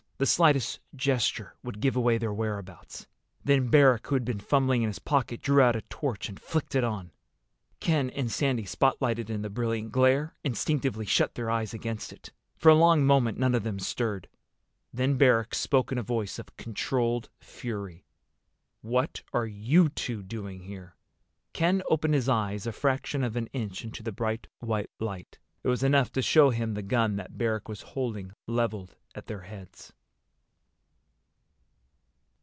[0.21, 3.07] The slightest gesture would give away their whereabouts.
[3.43, 6.75] Then Barrack, who had been fumbling in his pocket, drew out a torch and flicked
[6.75, 7.11] it on.
[7.79, 12.31] Ken and Sandy, spotlighted in the brilliant glare, instinctively shut their eyes against it.
[12.55, 14.27] For a long moment none of them stirred.
[14.93, 18.05] Then Barrack spoke in a voice of controlled fury.
[18.83, 20.95] "What are you two doing here?"
[21.53, 25.39] Ken opened his eyes a fraction of an inch into the bright white light.
[25.63, 29.41] It was enough to show him the gun that Barrack was holding leveled at their
[29.41, 29.93] heads.